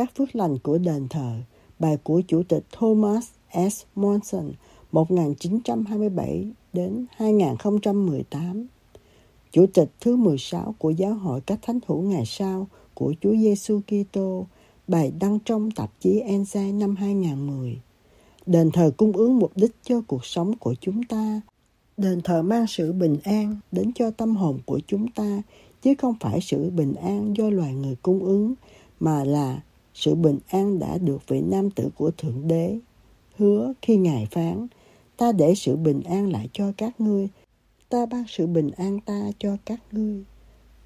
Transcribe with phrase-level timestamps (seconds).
[0.00, 1.32] Các phước lành của đền thờ,
[1.78, 3.28] bài của Chủ tịch Thomas
[3.70, 3.82] S.
[3.94, 4.52] Monson
[4.92, 8.66] 1927 đến 2018.
[9.52, 13.80] Chủ tịch thứ 16 của Giáo hội các thánh hữu ngày sau của Chúa Giêsu
[13.80, 14.46] Kitô,
[14.88, 17.80] bài đăng trong tạp chí Ensign năm 2010.
[18.46, 21.40] Đền thờ cung ứng mục đích cho cuộc sống của chúng ta.
[21.96, 25.42] Đền thờ mang sự bình an đến cho tâm hồn của chúng ta,
[25.82, 28.54] chứ không phải sự bình an do loài người cung ứng,
[29.00, 29.60] mà là
[29.94, 32.78] sự bình an đã được vị nam tử của Thượng Đế.
[33.36, 34.66] Hứa khi Ngài phán,
[35.16, 37.28] ta để sự bình an lại cho các ngươi,
[37.88, 40.24] ta ban sự bình an ta cho các ngươi.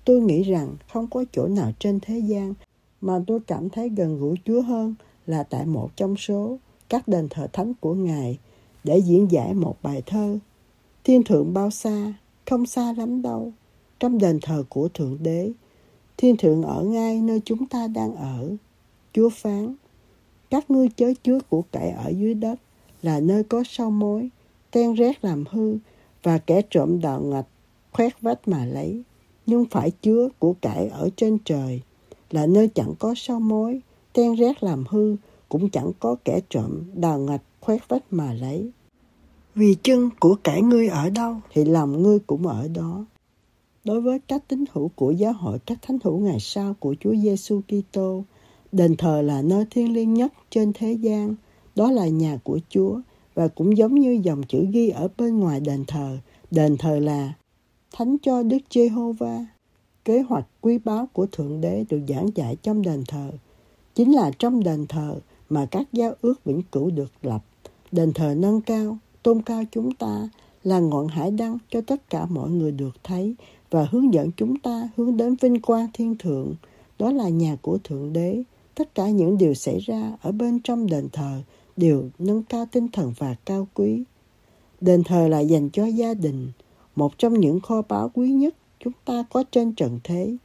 [0.05, 2.55] Tôi nghĩ rằng không có chỗ nào trên thế gian
[3.01, 4.95] mà tôi cảm thấy gần gũi Chúa hơn
[5.27, 6.59] là tại một trong số
[6.89, 8.39] các đền thờ thánh của Ngài
[8.85, 10.39] để diễn giải một bài thơ.
[11.05, 12.15] Thiên thượng bao xa,
[12.47, 13.53] không xa lắm đâu,
[14.01, 15.53] trong đền thờ của Thượng Đế.
[16.17, 18.57] Thiên thượng ở ngay nơi chúng ta đang ở.
[19.15, 19.75] Chúa phán,
[20.51, 22.61] các ngươi chớ chứa của cải ở dưới đất
[23.03, 24.31] là nơi có sâu mối,
[24.71, 25.79] ten rét làm hư
[26.23, 27.47] và kẻ trộm đào ngạch
[27.93, 29.03] khoét vách mà lấy.
[29.47, 31.81] Nhưng phải chứa của cải ở trên trời
[32.31, 33.81] là nơi chẳng có sâu mối,
[34.13, 35.17] ten rét làm hư
[35.49, 38.71] cũng chẳng có kẻ trộm đào ngạch khoét vách mà lấy.
[39.55, 43.05] Vì chân của cải ngươi ở đâu thì lòng ngươi cũng ở đó.
[43.85, 47.15] Đối với các tín hữu của giáo hội các thánh hữu ngày sau của Chúa
[47.15, 48.25] Giêsu Kitô,
[48.77, 51.35] Đền thờ là nơi thiêng liêng nhất trên thế gian,
[51.77, 53.01] đó là nhà của Chúa
[53.35, 56.19] và cũng giống như dòng chữ ghi ở bên ngoài đền thờ,
[56.51, 57.33] đền thờ là
[57.93, 59.47] Thánh cho Đức Giê-hô-va.
[60.05, 63.31] Kế hoạch quý báu của Thượng Đế được giảng dạy trong đền thờ.
[63.95, 65.17] Chính là trong đền thờ
[65.49, 67.45] mà các giao ước vĩnh cửu được lập.
[67.93, 70.29] Đền thờ nâng cao, tôn cao chúng ta
[70.65, 73.35] là ngọn hải đăng cho tất cả mọi người được thấy
[73.71, 76.55] và hướng dẫn chúng ta hướng đến vinh quang thiên thượng.
[76.99, 78.43] Đó là nhà của Thượng Đế
[78.75, 81.43] Tất cả những điều xảy ra ở bên trong đền thờ
[81.77, 84.03] đều nâng cao tinh thần và cao quý.
[84.81, 86.53] Đền thờ là dành cho gia đình,
[86.97, 90.37] một trong những kho báu quý nhất chúng ta có trên trần thế.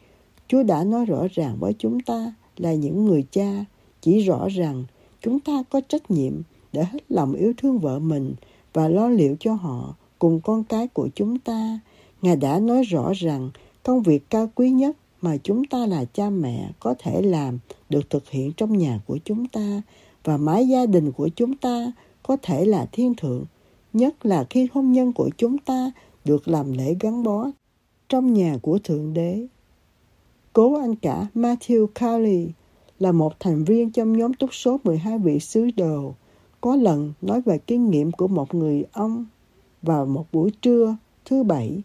[0.48, 3.66] Chúa đã nói rõ ràng với chúng ta là những người cha,
[4.02, 4.84] chỉ rõ rằng
[5.22, 6.34] chúng ta có trách nhiệm
[6.74, 8.34] để hết lòng yêu thương vợ mình
[8.74, 11.80] và lo liệu cho họ cùng con cái của chúng ta.
[12.22, 13.50] Ngài đã nói rõ rằng
[13.84, 17.60] công việc cao quý nhất mà chúng ta là cha mẹ có thể làm
[17.90, 19.82] được thực hiện trong nhà của chúng ta
[20.24, 21.92] và mái gia đình của chúng ta
[22.24, 23.46] có thể là thiên thượng,
[23.94, 25.92] nhất là khi hôn nhân của chúng ta
[26.26, 27.52] được làm lễ gắn bó
[28.10, 29.48] trong nhà của Thượng Đế.
[30.54, 32.48] Cố anh cả Matthew Cowley
[33.00, 36.14] là một thành viên trong nhóm túc số 12 vị sứ đồ,
[36.62, 39.26] có lần nói về kinh nghiệm của một người ông
[39.82, 41.82] vào một buổi trưa thứ bảy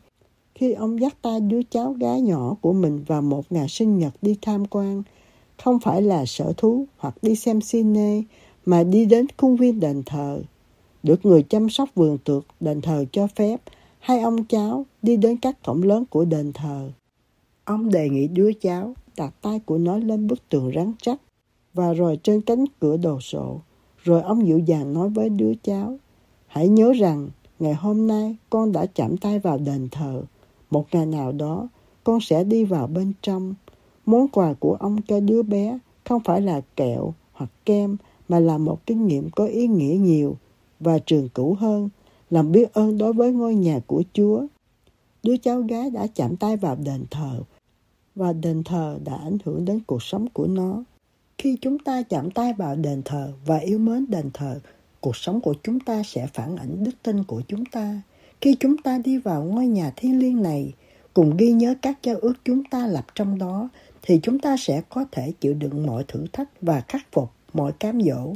[0.54, 4.12] khi ông dắt tay đứa cháu gái nhỏ của mình vào một ngày sinh nhật
[4.22, 5.03] đi tham quan,
[5.62, 8.22] không phải là sở thú hoặc đi xem cine,
[8.66, 10.43] mà đi đến khuôn viên đền thờ.
[11.03, 13.60] Được người chăm sóc vườn tược đền thờ cho phép,
[13.98, 16.91] hai ông cháu đi đến các cổng lớn của đền thờ.
[17.64, 21.20] Ông đề nghị đứa cháu đặt tay của nó lên bức tường rắn chắc
[21.75, 23.60] và rồi trên cánh cửa đồ sộ.
[24.03, 25.98] Rồi ông dịu dàng nói với đứa cháu,
[26.47, 27.28] hãy nhớ rằng
[27.59, 30.22] ngày hôm nay con đã chạm tay vào đền thờ
[30.75, 31.69] một ngày nào đó,
[32.05, 33.55] con sẽ đi vào bên trong.
[34.07, 37.97] Món quà của ông cho đứa bé không phải là kẹo hoặc kem,
[38.29, 40.37] mà là một kinh nghiệm có ý nghĩa nhiều
[40.81, 41.88] và trường cửu hơn,
[42.31, 44.47] làm biết ơn đối với ngôi nhà của Chúa.
[45.23, 47.41] Đứa cháu gái đã chạm tay vào đền thờ,
[48.15, 50.85] và đền thờ đã ảnh hưởng đến cuộc sống của nó.
[51.38, 54.61] Khi chúng ta chạm tay vào đền thờ và yêu mến đền thờ,
[55.00, 58.03] cuộc sống của chúng ta sẽ phản ảnh đức tin của chúng ta.
[58.44, 60.73] Khi chúng ta đi vào ngôi nhà thiên liêng này,
[61.14, 63.69] cùng ghi nhớ các giao ước chúng ta lập trong đó,
[64.02, 67.73] thì chúng ta sẽ có thể chịu đựng mọi thử thách và khắc phục mọi
[67.73, 68.35] cám dỗ.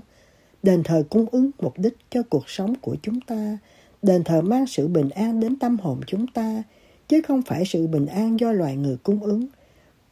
[0.62, 3.58] Đền thờ cung ứng mục đích cho cuộc sống của chúng ta.
[4.02, 6.62] Đền thờ mang sự bình an đến tâm hồn chúng ta,
[7.08, 9.46] chứ không phải sự bình an do loài người cung ứng,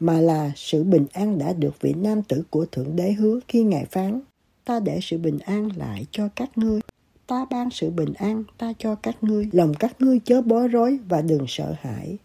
[0.01, 3.63] mà là sự bình an đã được vị nam tử của Thượng Đế hứa khi
[3.63, 4.21] Ngài phán.
[4.65, 6.81] Ta để sự bình an lại cho các ngươi
[7.27, 10.99] ta ban sự bình an ta cho các ngươi lòng các ngươi chớ bối rối
[11.09, 12.19] và đừng sợ hãi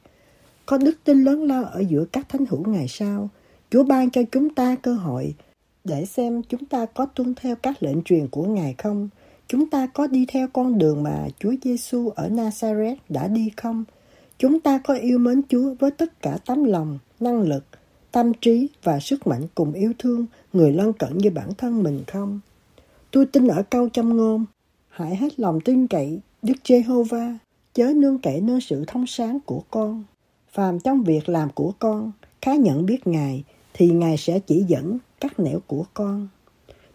[0.72, 3.30] có đức tin lớn lao ở giữa các thánh hữu ngày sau.
[3.70, 5.36] Chúa ban cho chúng ta cơ hội
[5.84, 9.10] để xem chúng ta có tuân theo các lệnh truyền của Ngài không.
[9.48, 13.84] Chúng ta có đi theo con đường mà Chúa Giêsu ở Nazareth đã đi không?
[14.38, 17.64] Chúng ta có yêu mến Chúa với tất cả tấm lòng, năng lực,
[18.12, 22.04] tâm trí và sức mạnh cùng yêu thương người lân cận như bản thân mình
[22.08, 22.40] không?
[23.12, 24.46] Tôi tin ở câu châm ngôn,
[24.92, 27.38] hãy hết lòng tin cậy Đức Giê-hô-va,
[27.74, 30.04] chớ nương cậy nơi sự thông sáng của con.
[30.52, 32.12] Phàm trong việc làm của con,
[32.42, 33.44] khá nhận biết Ngài,
[33.74, 36.28] thì Ngài sẽ chỉ dẫn các nẻo của con.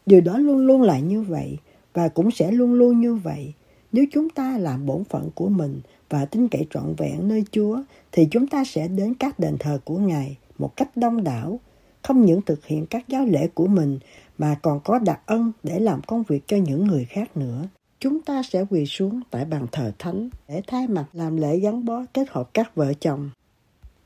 [0.06, 1.56] Điều đó luôn luôn là như vậy,
[1.94, 3.52] và cũng sẽ luôn luôn như vậy.
[3.92, 7.82] Nếu chúng ta làm bổn phận của mình và tin cậy trọn vẹn nơi Chúa,
[8.12, 11.60] thì chúng ta sẽ đến các đền thờ của Ngài một cách đông đảo,
[12.02, 13.98] không những thực hiện các giáo lễ của mình
[14.38, 17.68] mà còn có đặc ân để làm công việc cho những người khác nữa.
[18.00, 21.84] Chúng ta sẽ quỳ xuống tại bàn thờ thánh để thay mặt làm lễ gắn
[21.84, 23.30] bó kết hợp các vợ chồng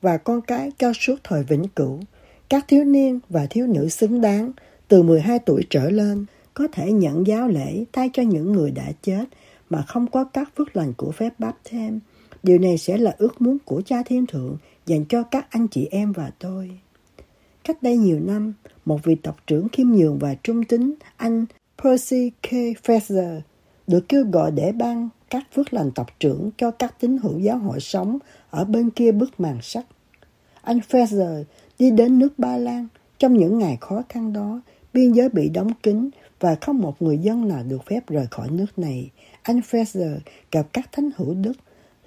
[0.01, 2.01] và con cái cho suốt thời vĩnh cửu.
[2.49, 4.53] Các thiếu niên và thiếu nữ xứng đáng
[4.89, 8.93] từ 12 tuổi trở lên có thể nhận giáo lễ thay cho những người đã
[9.03, 9.25] chết
[9.71, 12.01] mà không có các phước lành của phép báp thêm.
[12.43, 15.89] Điều này sẽ là ước muốn của cha thiên thượng dành cho các anh chị
[15.91, 16.71] em và tôi.
[17.65, 18.53] Cách đây nhiều năm,
[18.85, 21.47] một vị tộc trưởng khiêm nhường và trung tính anh
[21.83, 22.49] Percy K.
[22.85, 23.41] Fraser,
[23.91, 27.59] được kêu gọi để ban các phước lành tộc trưởng cho các tín hữu giáo
[27.59, 28.19] hội sống
[28.51, 29.85] ở bên kia bức màn sắt.
[30.63, 31.45] Anh Fraser
[31.79, 32.87] đi đến nước Ba Lan
[33.19, 34.61] trong những ngày khó khăn đó,
[34.93, 36.11] biên giới bị đóng kín
[36.41, 39.11] và không một người dân nào được phép rời khỏi nước này.
[39.43, 40.19] Anh Fraser
[40.53, 41.53] gặp các thánh hữu đức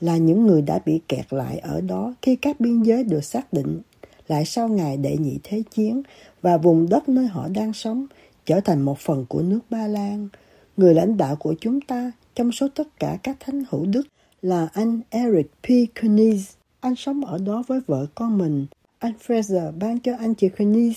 [0.02, 3.54] là những người đã bị kẹt lại ở đó khi các biên giới được xác
[3.54, 3.82] định
[4.28, 6.04] lại sau ngày đệ nhị thế chiến
[6.42, 8.06] và vùng đất nơi họ đang sống
[8.46, 10.30] trở thành một phần của nước Ba Lan.
[10.78, 14.08] Người lãnh đạo của chúng ta trong số tất cả các thánh hữu đức
[14.42, 15.68] là anh Eric P.
[15.96, 16.38] Kuniz.
[16.80, 18.66] Anh sống ở đó với vợ con mình.
[19.00, 20.94] Anh Fraser ban cho anh chị Kuniz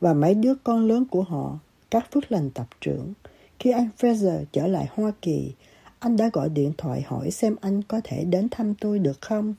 [0.00, 1.58] và mấy đứa con lớn của họ
[1.90, 3.12] các phước lành tập trưởng.
[3.58, 5.52] Khi anh Fraser trở lại Hoa Kỳ,
[5.98, 9.54] anh đã gọi điện thoại hỏi xem anh có thể đến thăm tôi được không.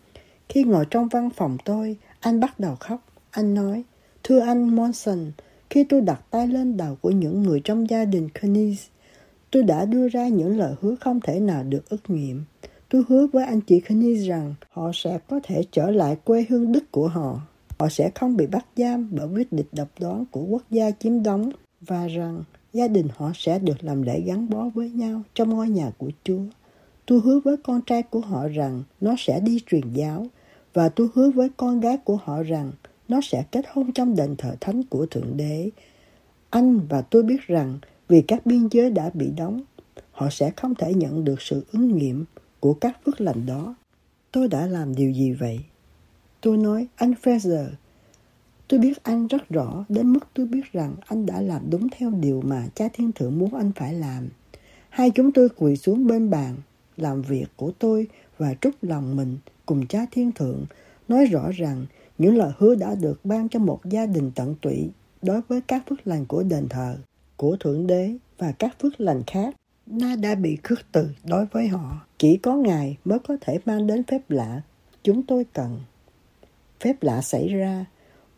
[0.50, 3.02] Khi ngồi trong văn phòng tôi, anh bắt đầu khóc.
[3.32, 3.84] Anh nói,
[4.24, 5.32] Thưa anh Monson,
[5.70, 8.80] khi tôi đặt tay lên đầu của những người trong gia đình Kenneth,
[9.56, 12.44] tôi đã đưa ra những lời hứa không thể nào được ức nghiệm.
[12.90, 16.72] Tôi hứa với anh chị Kenny rằng họ sẽ có thể trở lại quê hương
[16.72, 17.42] Đức của họ.
[17.80, 21.24] Họ sẽ không bị bắt giam bởi quyết định độc đoán của quốc gia chiếm
[21.24, 22.44] đóng và rằng
[22.74, 26.12] gia đình họ sẽ được làm lễ gắn bó với nhau trong ngôi nhà của
[26.24, 26.42] Chúa.
[27.06, 30.28] Tôi hứa với con trai của họ rằng nó sẽ đi truyền giáo
[30.74, 32.72] và tôi hứa với con gái của họ rằng
[33.08, 35.70] nó sẽ kết hôn trong đền thờ thánh của Thượng Đế.
[36.50, 39.62] Anh và tôi biết rằng vì các biên giới đã bị đóng,
[40.12, 42.26] họ sẽ không thể nhận được sự ứng nghiệm
[42.60, 43.76] của các phước lành đó.
[44.32, 45.60] Tôi đã làm điều gì vậy?
[46.42, 47.68] Tôi nói, anh Fraser,
[48.68, 52.12] tôi biết anh rất rõ đến mức tôi biết rằng anh đã làm đúng theo
[52.12, 54.30] điều mà cha thiên thượng muốn anh phải làm.
[54.90, 56.56] Hai chúng tôi quỳ xuống bên bàn,
[56.98, 58.08] làm việc của tôi
[58.38, 60.66] và trút lòng mình cùng cha thiên thượng,
[61.08, 61.86] nói rõ rằng
[62.18, 64.90] những lời hứa đã được ban cho một gia đình tận tụy
[65.22, 66.98] đối với các phước lành của đền thờ,
[67.38, 69.56] của Thượng Đế và các phước lành khác.
[69.86, 72.06] Na đã bị khước từ đối với họ.
[72.18, 74.62] Chỉ có Ngài mới có thể mang đến phép lạ
[75.04, 75.80] chúng tôi cần.
[76.80, 77.86] Phép lạ xảy ra,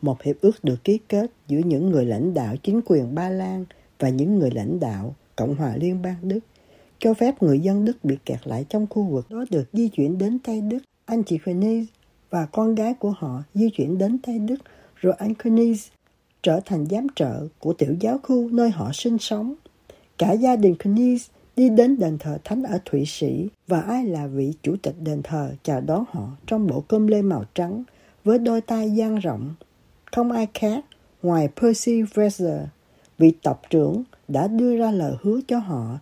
[0.02, 3.66] một hiệp ước được ký kết giữa những người lãnh đạo chính quyền Ba Lan
[4.00, 6.40] và những người lãnh đạo Cộng hòa Liên bang Đức,
[7.00, 10.18] cho phép người dân Đức bị kẹt lại trong khu vực đó được di chuyển
[10.18, 10.80] đến Tây Đức.
[11.06, 11.88] Anh chị Phoenix
[12.30, 14.56] và con gái của họ di chuyển đến Tây Đức,
[14.96, 15.88] rồi anh Phoenix
[16.44, 19.54] trở thành giám trợ của tiểu giáo khu nơi họ sinh sống.
[20.18, 21.18] Cả gia đình Kuniz
[21.56, 25.22] đi đến đền thờ thánh ở Thụy Sĩ và ai là vị chủ tịch đền
[25.24, 27.84] thờ chào đón họ trong bộ cơm lê màu trắng
[28.24, 29.56] với đôi tay dang rộng.
[30.12, 30.86] Không ai khác
[31.24, 32.66] ngoài Percy Fraser,
[33.18, 36.00] vị tộc trưởng đã đưa ra lời hứa cho họ.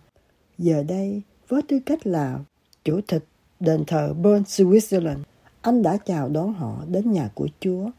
[0.58, 2.38] Giờ đây, với tư cách là
[2.84, 3.24] chủ tịch
[3.60, 5.18] đền thờ Bern, Switzerland,
[5.60, 7.90] anh đã chào đón họ đến nhà của Chúa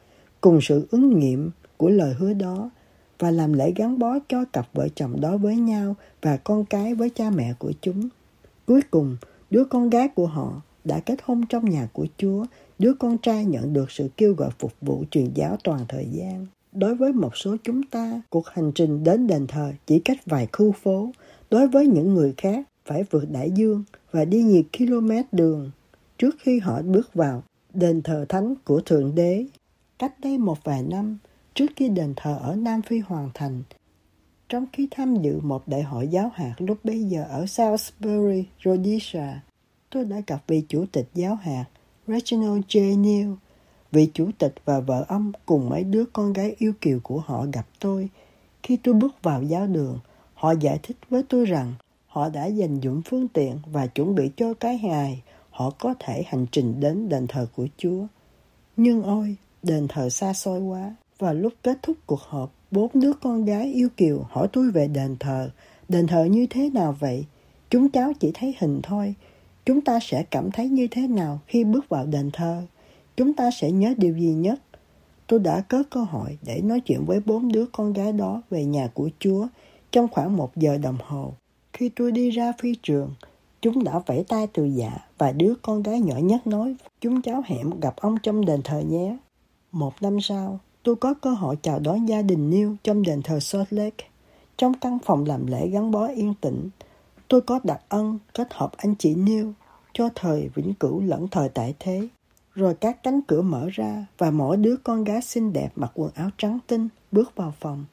[0.41, 2.69] cùng sự ứng nghiệm của lời hứa đó
[3.19, 6.95] và làm lễ gắn bó cho cặp vợ chồng đó với nhau và con cái
[6.95, 8.09] với cha mẹ của chúng.
[8.65, 9.17] Cuối cùng,
[9.49, 12.45] đứa con gái của họ đã kết hôn trong nhà của Chúa,
[12.79, 16.45] đứa con trai nhận được sự kêu gọi phục vụ truyền giáo toàn thời gian.
[16.71, 20.47] Đối với một số chúng ta, cuộc hành trình đến đền thờ chỉ cách vài
[20.53, 21.11] khu phố.
[21.49, 25.71] Đối với những người khác, phải vượt đại dương và đi nhiều km đường
[26.17, 27.43] trước khi họ bước vào
[27.73, 29.45] đền thờ thánh của Thượng Đế.
[29.99, 31.17] Cách đây một vài năm,
[31.57, 33.63] trước khi đền thờ ở Nam Phi hoàn thành,
[34.49, 39.27] trong khi tham dự một đại hội giáo hạt lúc bấy giờ ở Salisbury, Rhodesia,
[39.89, 41.65] tôi đã gặp vị chủ tịch giáo hạt
[42.07, 43.01] Reginald J.
[43.01, 43.33] Neal
[43.91, 47.45] vị chủ tịch và vợ ông cùng mấy đứa con gái yêu kiều của họ
[47.53, 48.09] gặp tôi.
[48.63, 49.99] Khi tôi bước vào giáo đường,
[50.33, 51.73] họ giải thích với tôi rằng
[52.07, 56.23] họ đã dành dụng phương tiện và chuẩn bị cho cái ngày họ có thể
[56.27, 58.05] hành trình đến đền thờ của Chúa.
[58.77, 60.95] Nhưng ôi, đền thờ xa xôi quá.
[61.19, 64.87] Và lúc kết thúc cuộc họp, bốn đứa con gái yêu kiều hỏi tôi về
[64.87, 65.49] đền thờ.
[65.89, 67.25] Đền thờ như thế nào vậy?
[67.69, 69.15] Chúng cháu chỉ thấy hình thôi.
[69.65, 72.61] Chúng ta sẽ cảm thấy như thế nào khi bước vào đền thờ?
[73.17, 74.59] Chúng ta sẽ nhớ điều gì nhất?
[75.27, 78.65] Tôi đã có cơ hội để nói chuyện với bốn đứa con gái đó về
[78.65, 79.47] nhà của Chúa
[79.91, 81.33] trong khoảng một giờ đồng hồ.
[81.73, 83.09] Khi tôi đi ra phi trường,
[83.61, 87.43] chúng đã vẫy tay từ dạ và đứa con gái nhỏ nhất nói chúng cháu
[87.45, 89.17] hẹn gặp ông trong đền thờ nhé.
[89.71, 93.39] Một năm sau, tôi có cơ hội chào đón gia đình Neil trong đền thờ
[93.39, 94.05] Salt Lake.
[94.57, 96.69] Trong căn phòng làm lễ gắn bó yên tĩnh,
[97.27, 99.47] tôi có đặc ân kết hợp anh chị Neil
[99.93, 102.07] cho thời vĩnh cửu lẫn thời tại thế.
[102.55, 106.11] Rồi các cánh cửa mở ra và mỗi đứa con gái xinh đẹp mặc quần
[106.15, 107.85] áo trắng tinh bước vào phòng.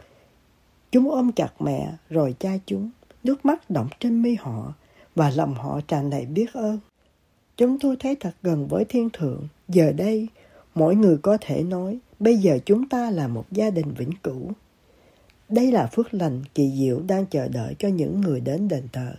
[0.93, 2.91] Chúng ôm chặt mẹ rồi cha chúng,
[3.25, 4.73] nước mắt động trên mi họ
[5.15, 6.79] và lòng họ tràn đầy biết ơn.
[7.57, 9.49] Chúng tôi thấy thật gần với thiên thượng.
[9.69, 10.29] Giờ đây,
[10.75, 14.51] mỗi người có thể nói, bây giờ chúng ta là một gia đình vĩnh cửu.
[15.49, 19.13] Đây là phước lành kỳ diệu đang chờ đợi cho những người đến đền thờ.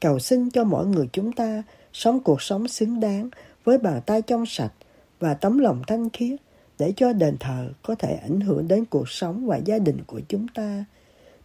[0.00, 3.30] Cầu xin cho mỗi người chúng ta sống cuộc sống xứng đáng
[3.64, 4.72] với bàn tay trong sạch
[5.20, 6.40] và tấm lòng thanh khiết
[6.78, 10.20] để cho đền thờ có thể ảnh hưởng đến cuộc sống và gia đình của
[10.28, 10.84] chúng ta.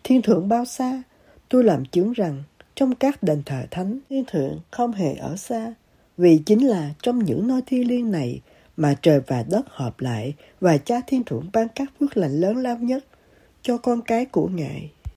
[0.03, 1.03] Thiên thượng bao xa,
[1.50, 2.43] tôi làm chứng rằng
[2.75, 5.74] trong các đền thờ thánh, thiên thượng không hề ở xa,
[6.17, 8.41] vì chính là trong những nơi thiêng liêng này
[8.77, 12.58] mà trời và đất hợp lại, và cha thiên thượng ban các phước lành lớn
[12.58, 13.05] lao nhất
[13.62, 14.91] cho con cái của Ngài.